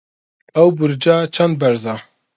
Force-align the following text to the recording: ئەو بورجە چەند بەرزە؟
ئەو 0.55 0.67
بورجە 0.77 1.15
چەند 1.35 1.53
بەرزە؟ 1.61 1.95